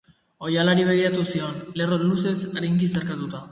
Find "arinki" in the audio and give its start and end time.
2.49-2.91